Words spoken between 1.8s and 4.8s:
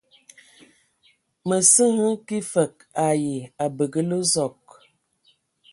hm kig fǝg ai abǝgǝlǝ Zɔg.